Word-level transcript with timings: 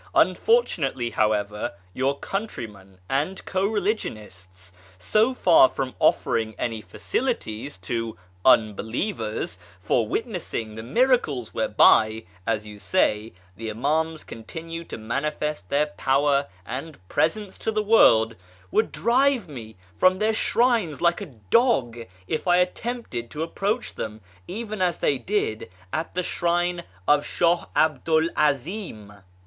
Unfortunately, 0.15 1.11
however, 1.11 1.73
your 1.93 2.17
countrymen 2.17 2.97
and 3.07 3.45
co 3.45 3.63
religionists, 3.67 4.73
so 4.97 5.35
far 5.35 5.69
from 5.69 5.93
offeriug 6.01 6.55
any 6.57 6.81
facilities 6.81 7.77
to' 7.77 8.17
unbelievers' 8.43 9.59
for 9.83 10.07
witness 10.07 10.51
ing 10.55 10.73
the 10.73 10.81
miracles 10.81 11.51
whereljy, 11.51 12.25
as 12.47 12.65
you 12.65 12.79
say, 12.79 13.31
the 13.55 13.69
Imams 13.69 14.23
continue 14.23 14.83
to 14.85 14.97
manifest 14.97 15.69
their 15.69 15.85
power 15.85 16.47
and 16.65 16.97
presence 17.07 17.59
to 17.59 17.71
the 17.71 17.83
world, 17.83 18.35
would 18.71 18.91
drive 18.91 19.47
me 19.47 19.75
from 19.95 20.17
their 20.17 20.33
shrines 20.33 20.99
like 20.99 21.21
a 21.21 21.27
dog 21.51 22.07
if 22.27 22.47
I 22.47 22.57
attempted 22.57 23.29
to 23.29 23.43
approach 23.43 23.93
them, 23.93 24.21
even 24.47 24.81
as 24.81 24.97
they 24.97 25.19
did 25.19 25.69
at 25.93 26.15
the 26.15 26.23
shrine 26.23 26.85
of 27.07 27.23
Sh;ih 27.23 27.65
'Abdu 27.75 28.19
'l 28.21 28.29
'Azim. 28.35 29.13